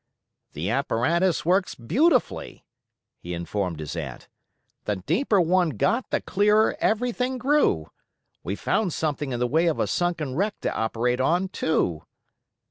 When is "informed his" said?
3.35-3.95